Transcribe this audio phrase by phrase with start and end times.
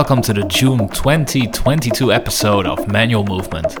[0.00, 3.76] welcome to the June 2022 episode of Manual Movement.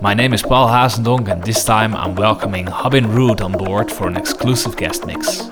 [0.00, 4.08] My name is Paul Hazendonk and this time I'm welcoming Hobin Rude on board for
[4.08, 5.50] an exclusive guest mix.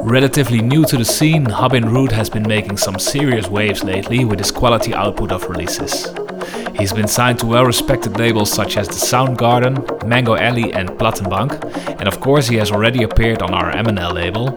[0.00, 4.38] Relatively new to the scene, Hobin Rude has been making some serious waves lately with
[4.38, 6.06] his quality output of releases.
[6.78, 11.64] He's been signed to well-respected labels such as the Soundgarden, Mango Alley and Plattenbank,
[11.98, 14.50] and of course he has already appeared on our MNL label,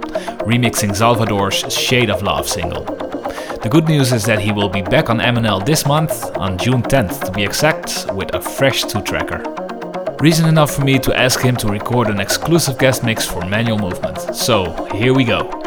[0.45, 2.98] remixing Salvador's Shade of Love single.
[3.61, 6.81] The good news is that he will be back on MNL this month, on June
[6.81, 9.43] 10th to be exact, with a fresh two tracker.
[10.21, 13.77] Reason enough for me to ask him to record an exclusive guest mix for Manual
[13.77, 14.17] Movement.
[14.33, 15.58] So, here we go.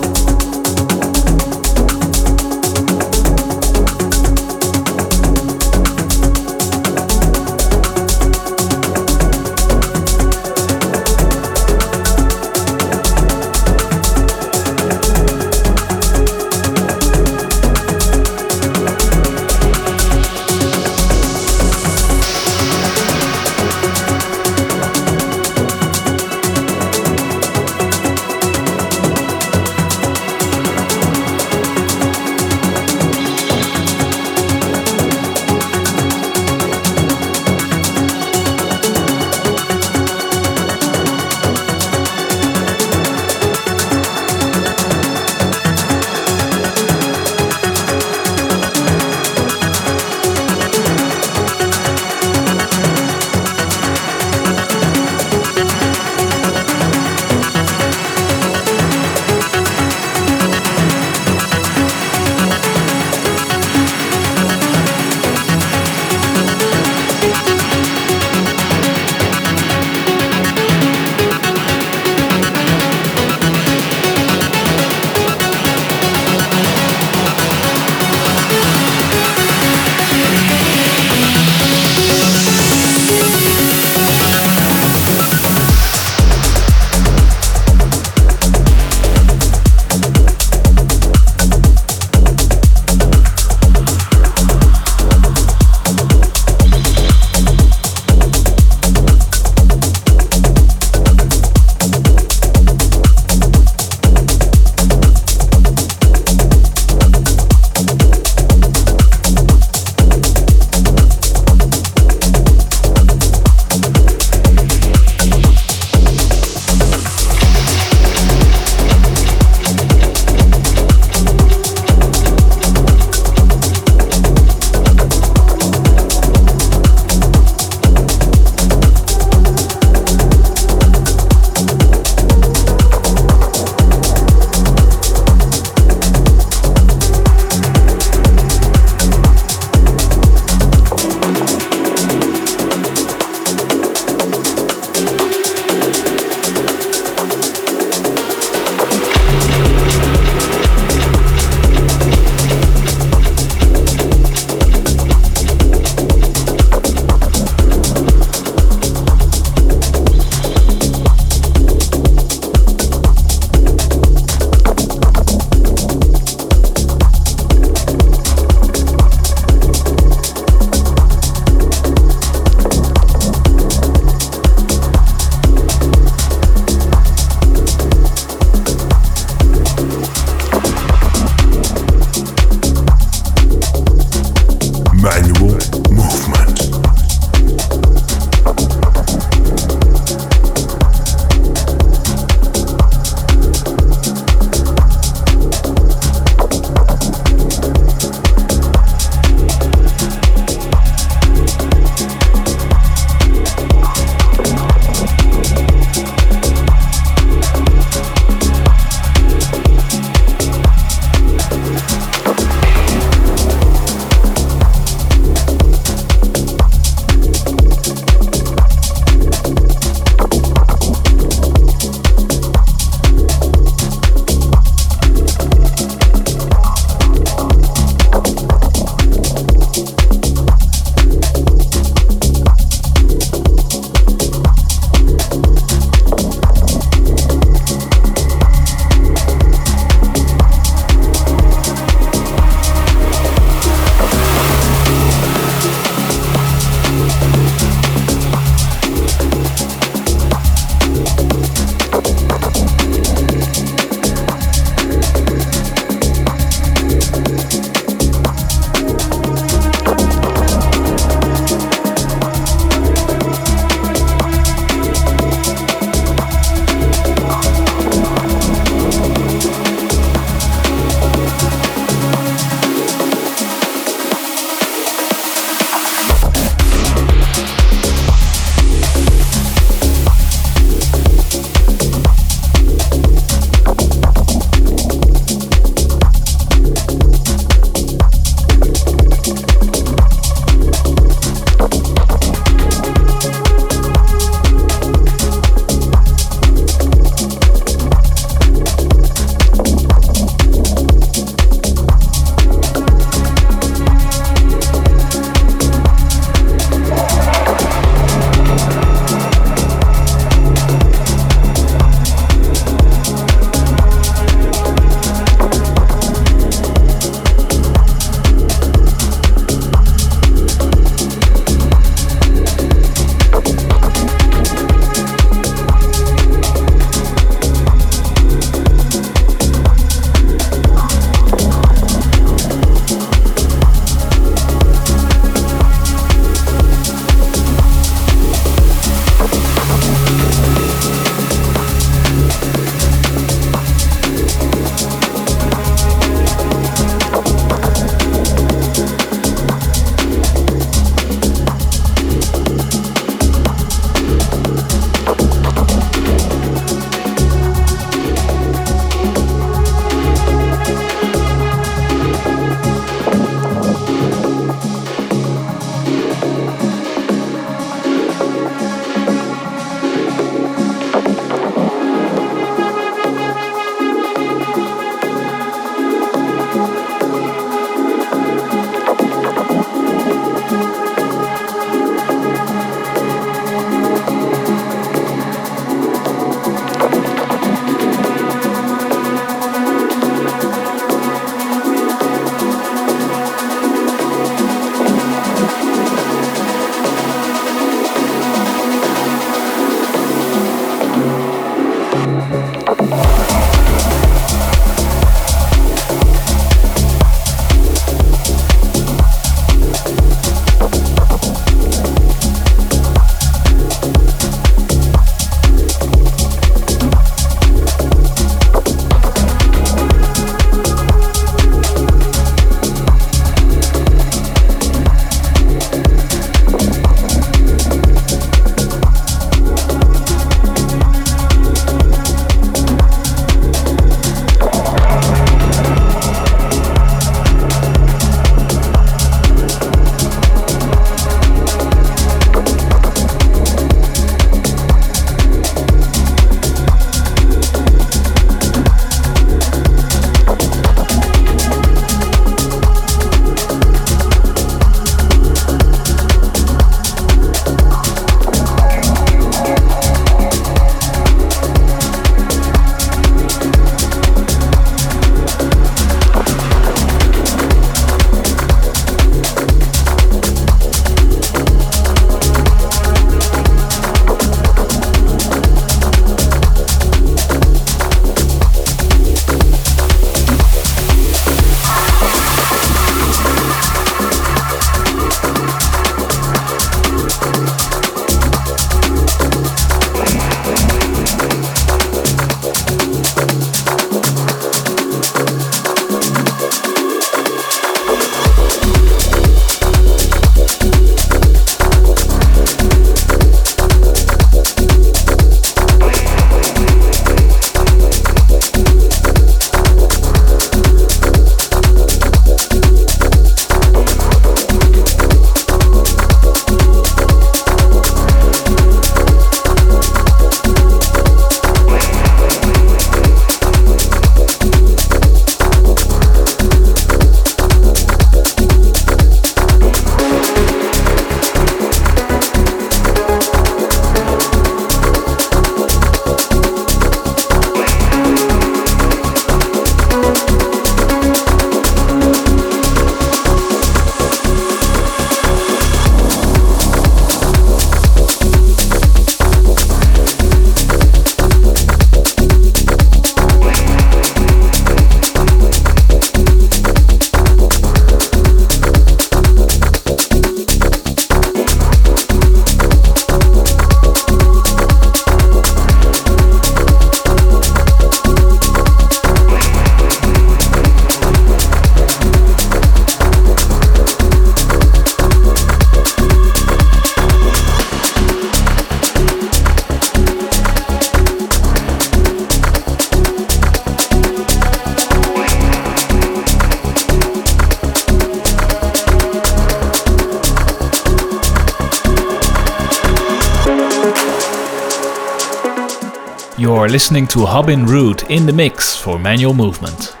[596.71, 600.00] Listening to Hobin Rude in the mix for Manual Movement.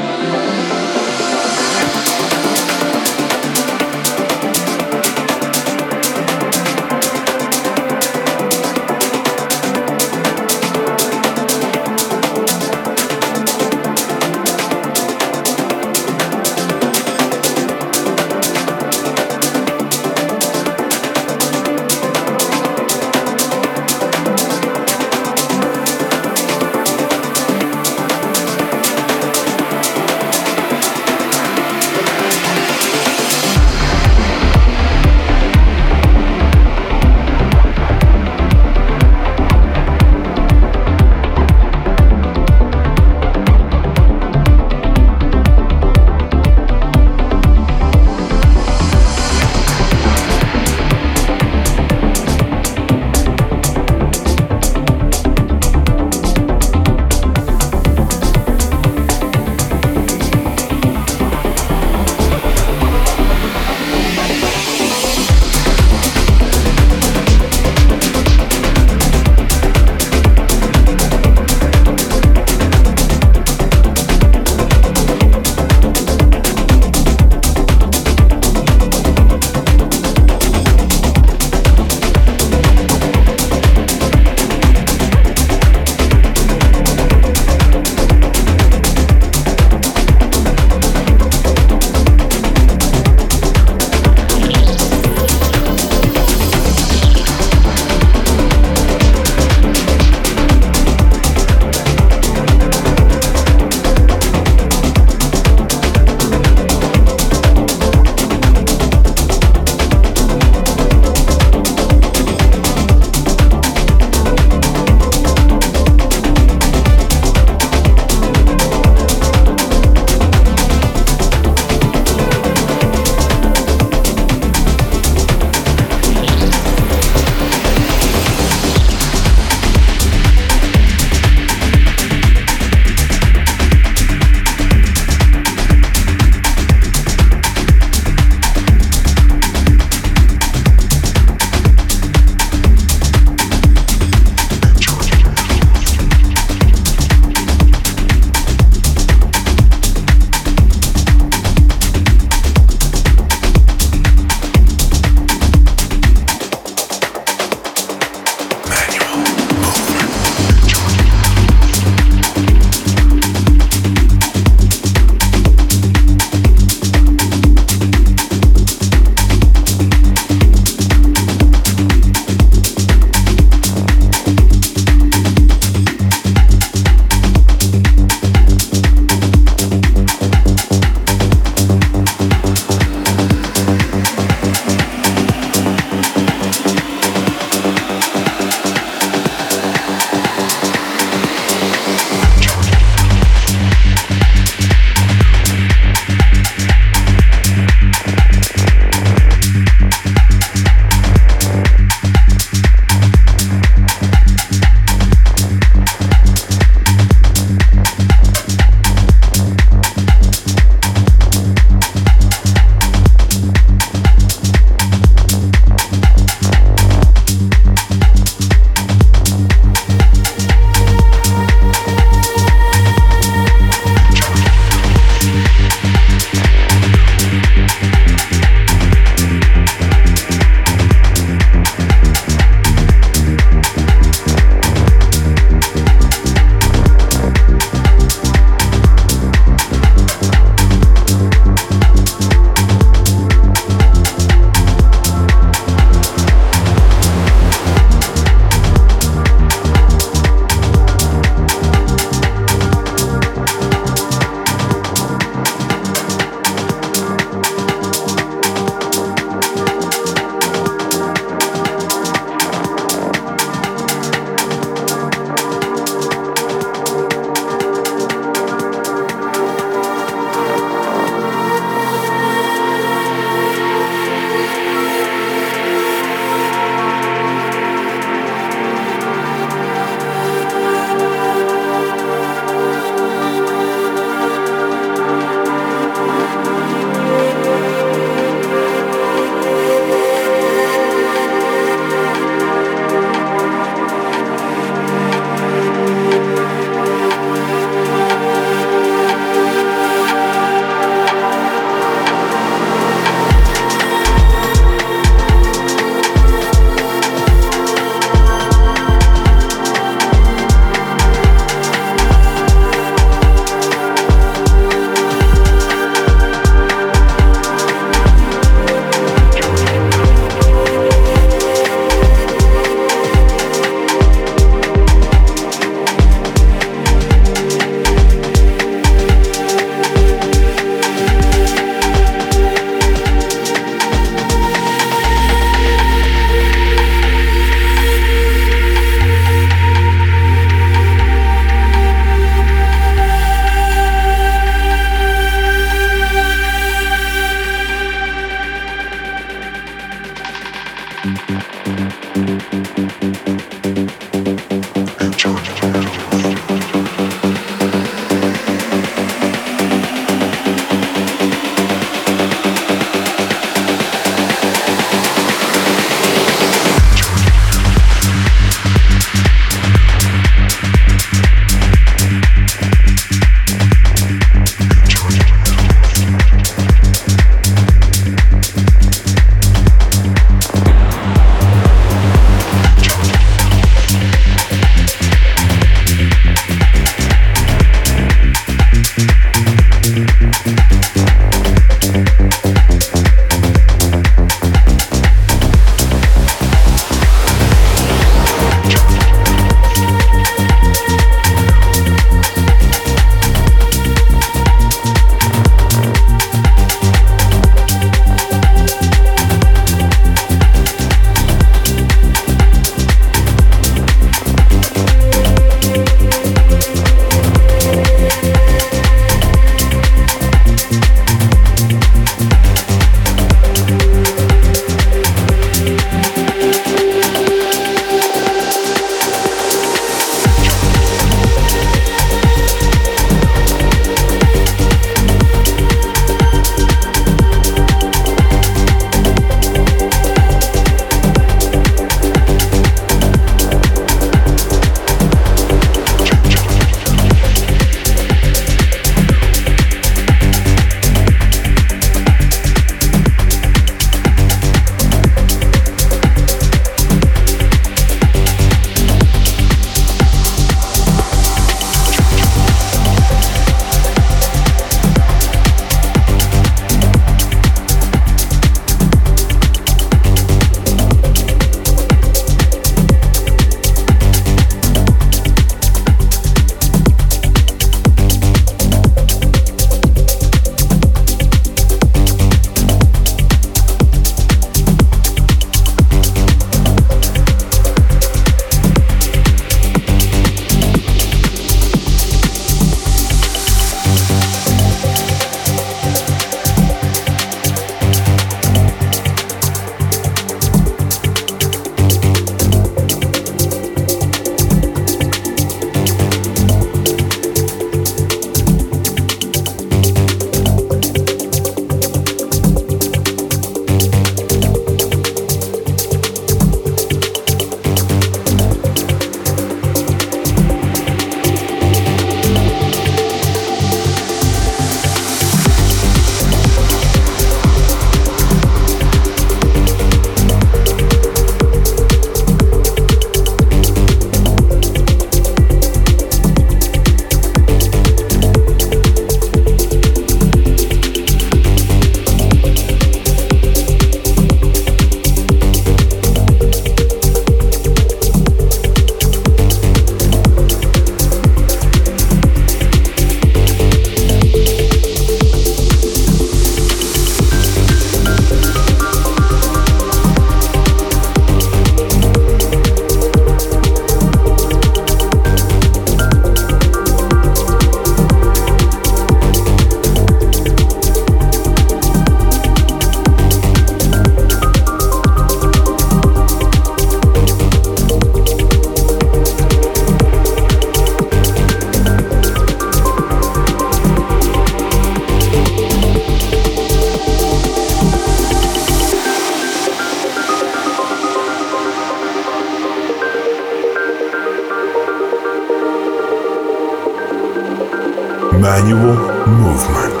[598.41, 600.00] Manual Movement.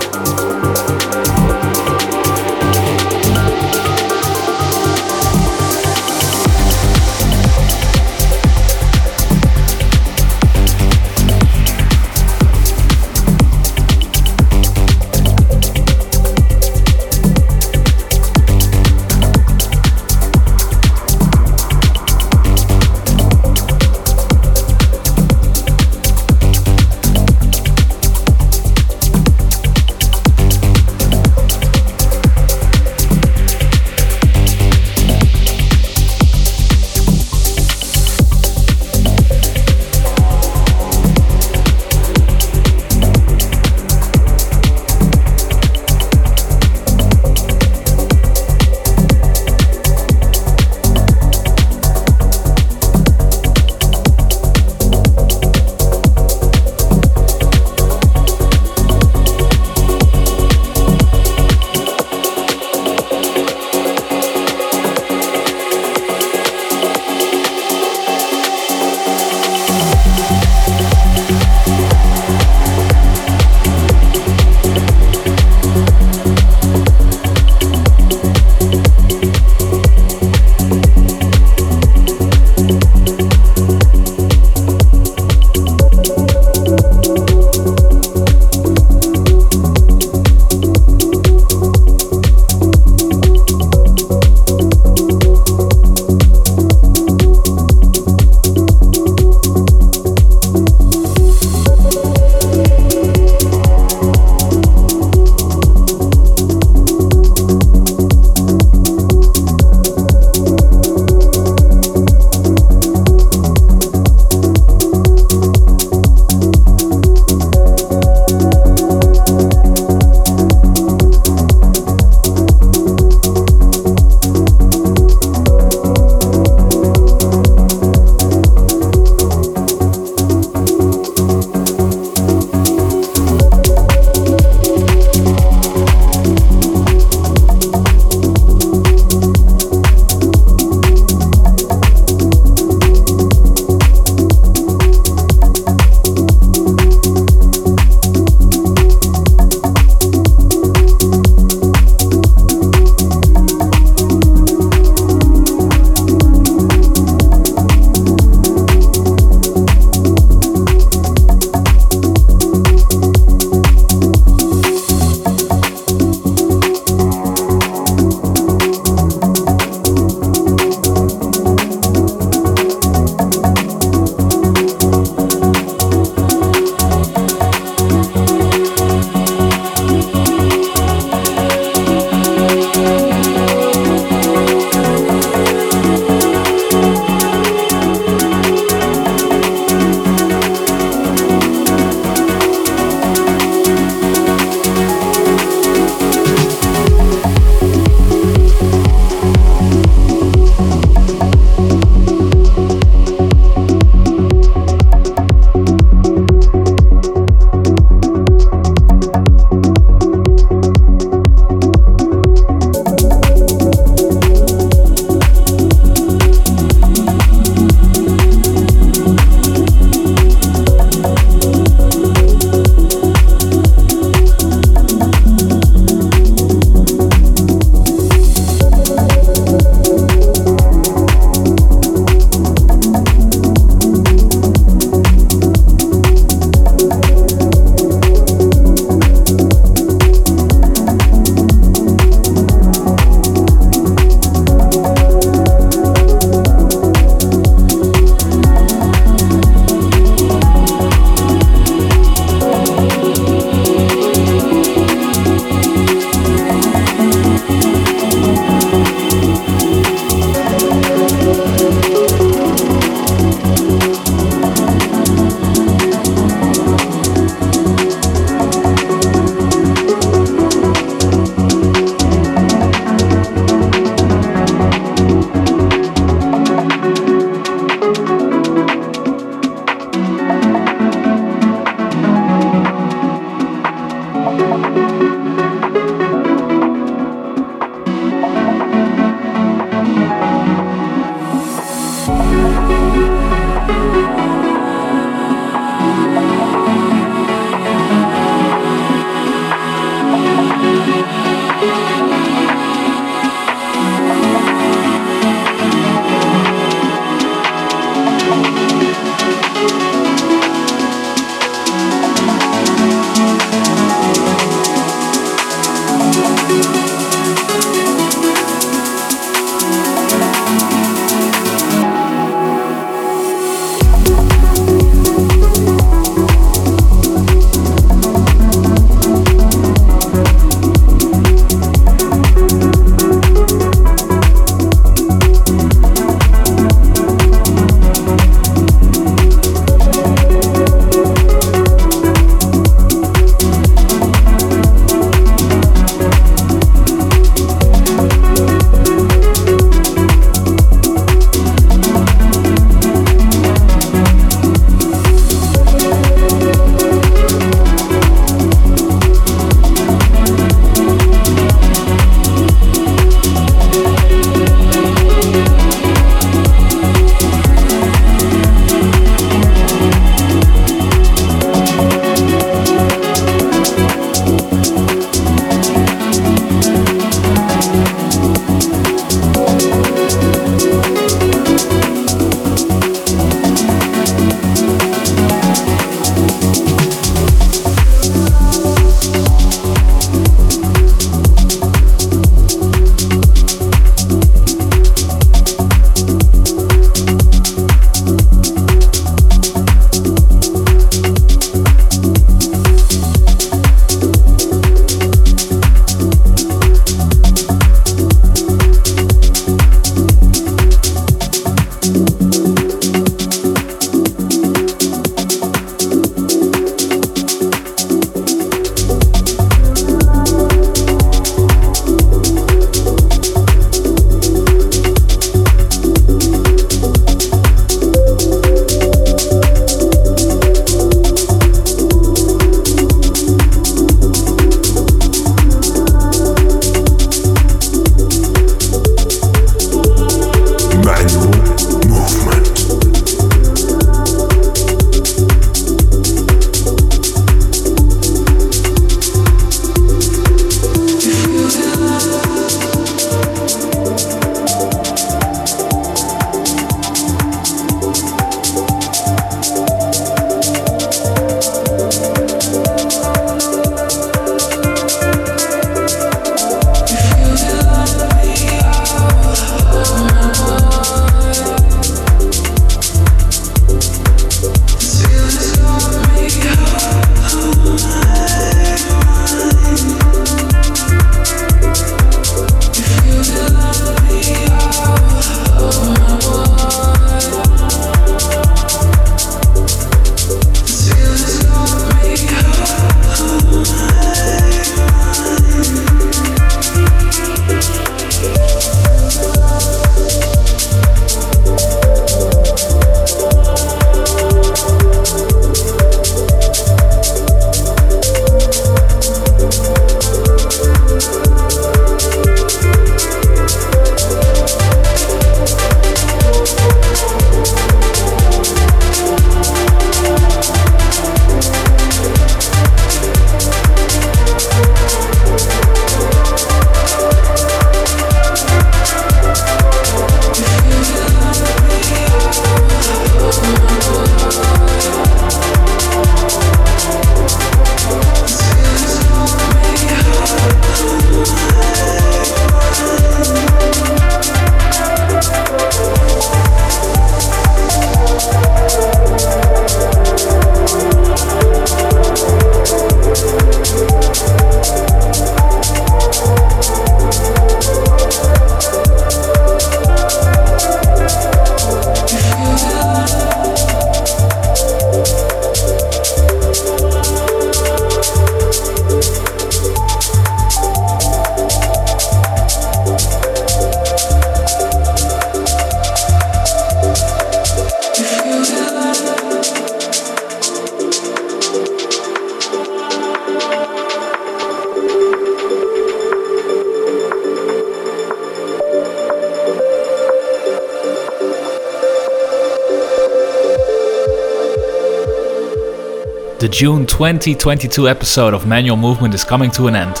[596.56, 600.00] June 2022 episode of Manual Movement is coming to an end.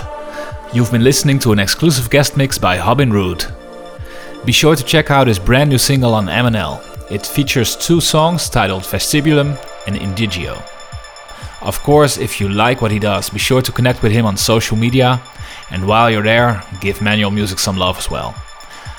[0.72, 3.44] You've been listening to an exclusive guest mix by Hobin Rude.
[4.46, 7.12] Be sure to check out his brand new single on MNL.
[7.12, 10.54] It features two songs titled Vestibulum and Indigio.
[11.60, 14.38] Of course, if you like what he does, be sure to connect with him on
[14.38, 15.20] social media,
[15.70, 18.34] and while you're there, give Manual Music some love as well.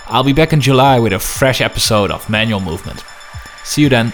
[0.05, 3.03] I'll be back in July with a fresh episode of Manual Movement.
[3.63, 4.13] See you then.